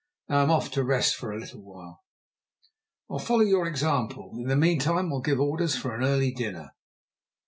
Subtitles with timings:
[0.27, 2.01] Now I'm off to rest for a little while."
[3.07, 4.31] "I'll follow your example.
[4.33, 6.71] In the meantime I'll give orders for an early dinner."